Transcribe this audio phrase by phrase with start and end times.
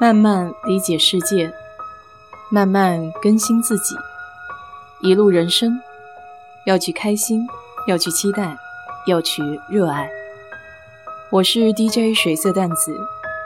[0.00, 1.52] 慢慢理解世界，
[2.50, 3.94] 慢慢更新自己。
[5.02, 5.78] 一路人生，
[6.64, 7.46] 要去开心，
[7.86, 8.56] 要去期待，
[9.06, 10.10] 要去热爱。
[11.30, 12.98] 我是 DJ 水色淡子，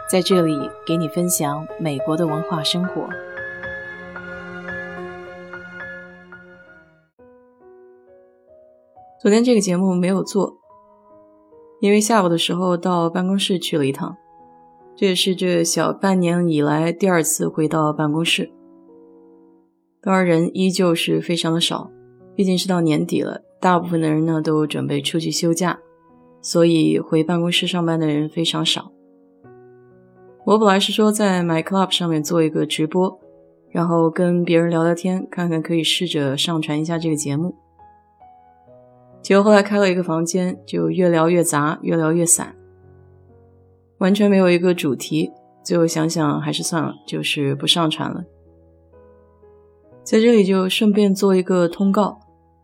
[0.09, 3.09] 在这里给你分享美国的文化生活。
[9.21, 10.57] 昨天这个节目没有做，
[11.81, 14.17] 因为下午的时候到办公室去了一趟，
[14.97, 18.51] 这也是这小半年以来第二次回到办公室。
[20.01, 21.91] 当然，人依旧是非常的少，
[22.35, 25.79] 毕竟是到年底了，大部分的人呢都准备出去休假，
[26.43, 28.93] 所以回办公室上班的人非常少。
[30.45, 33.19] 我本来是说在 My Club 上面做一个直播，
[33.71, 37.57] 然后跟别人聊聊天，看看可以试着上传一下这个节目。
[39.23, 42.55] 结果后来开了一个房间，就越聊越杂，越聊越散，
[44.05, 45.33] 完全没有一个主题。
[45.63, 48.23] 最后想想还是算了，就是不上传了。
[50.03, 52.21] 在这里就顺便做一个通告，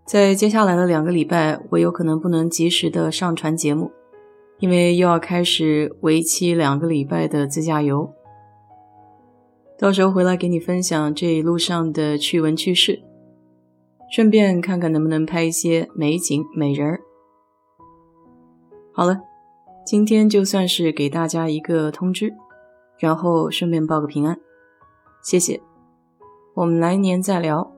[0.07, 3.91] 在接下来的两个礼拜，我有可能不能及时的上传节目，
[4.59, 8.13] 因为又要开始为期两个礼拜的自驾游。
[9.79, 13.01] 到时候回来给你分享这一路上的趣闻趣事。
[14.15, 17.01] 顺便看看能不能拍一些美景美人儿。
[18.93, 19.21] 好了，
[19.91, 22.33] 今天就算是给大家一个通知，
[23.01, 24.39] 然后顺便报个平安，
[25.21, 25.61] 谢谢。
[26.55, 27.69] 我们来年再聊。